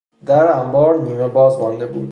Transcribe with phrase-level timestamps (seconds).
[0.25, 2.09] در انبار نیمه باز مانده بود.